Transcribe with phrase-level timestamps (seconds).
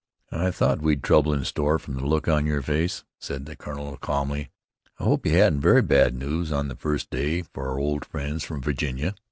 [0.31, 3.95] "I thought we'd trouble in store from the look on your face," said the colonel
[3.97, 4.49] calmly.
[4.99, 8.43] "I hope you haven't very bad news on the first day, for our old friends
[8.43, 9.13] from Virginia."